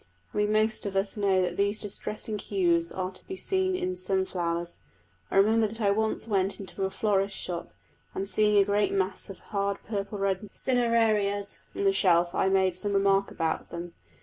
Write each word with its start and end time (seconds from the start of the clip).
And 0.33 0.41
we 0.41 0.47
most 0.47 0.87
of 0.87 0.95
us 0.95 1.15
know 1.15 1.43
that 1.43 1.57
these 1.57 1.79
distressing 1.79 2.39
hues 2.39 2.91
are 2.91 3.11
to 3.11 3.27
be 3.27 3.35
seen 3.35 3.75
in 3.75 3.95
some 3.95 4.25
flowers. 4.25 4.79
I 5.29 5.37
remember 5.37 5.67
that 5.67 5.79
I 5.79 5.91
once 5.91 6.27
went 6.27 6.59
into 6.59 6.85
a 6.85 6.89
florist's 6.89 7.37
shop, 7.37 7.71
and 8.15 8.27
seeing 8.27 8.57
a 8.57 8.65
great 8.65 8.91
mass 8.91 9.29
of 9.29 9.37
hard 9.53 9.77
purple 9.83 10.17
red 10.17 10.49
cinerarias 10.51 11.59
on 11.77 11.85
a 11.85 11.93
shelf 11.93 12.33
I 12.33 12.49
made 12.49 12.73
some 12.73 12.93
remark 12.93 13.29
about 13.29 13.69
them. 13.69 13.93